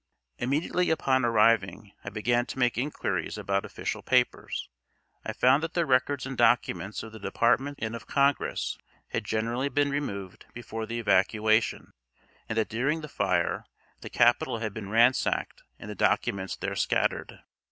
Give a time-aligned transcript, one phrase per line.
[0.39, 4.67] Immediately upon arriving I began to make inquiries about official papers.
[5.23, 8.79] I found that the records and documents of the departments and of Congress
[9.09, 11.93] had generally been removed before the evacuation,
[12.49, 13.67] and that during the fire
[13.99, 17.37] the Capitol had been ransacked and the documents there scattered.